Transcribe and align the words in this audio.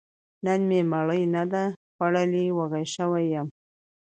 نن 0.45 0.59
مې 0.69 0.79
مړۍ 0.91 1.23
نه 1.35 1.43
ده 1.51 1.63
خوړلې، 1.95 2.45
وږی 2.57 2.85
شوی 2.95 3.25
يم 3.35 3.47